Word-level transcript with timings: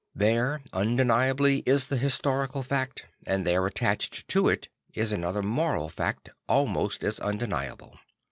There 0.15 0.63
undeniably 0.73 1.59
is 1.67 1.85
the 1.85 1.97
historical 1.97 2.63
fact; 2.63 3.05
and 3.23 3.45
there 3.45 3.67
attached 3.67 4.27
to 4.29 4.47
it 4.49 4.67
is 4.95 5.11
another 5.11 5.43
moral 5.43 5.89
fact 5.89 6.27
almost 6.47 7.03
as 7.03 7.19
undeniable. 7.19 7.99